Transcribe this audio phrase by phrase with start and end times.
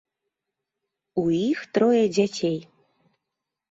[1.25, 2.59] У іх трое дзяцей.